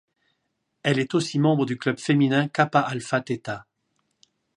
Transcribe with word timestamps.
Elle 0.81 0.97
est 0.97 1.13
aussi 1.13 1.37
membre 1.37 1.67
du 1.67 1.77
club 1.77 1.99
féminin 1.99 2.47
Kappa 2.47 2.79
Alpha 2.79 3.21
Theta. 3.21 3.67